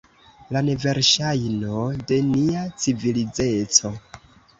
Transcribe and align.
La 0.55 0.61
neverŝajno 0.69 1.81
de 2.11 2.17
nia 2.29 2.63
civilizeco. 2.85 3.93